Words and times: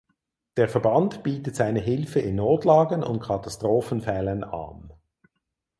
Der 0.57 0.67
Verband 0.67 1.21
bietet 1.21 1.55
seine 1.55 1.79
Hilfe 1.79 2.19
in 2.21 2.37
Notlagen 2.37 3.03
und 3.03 3.19
Katastrophenfällen 3.19 4.43
an. 4.43 4.91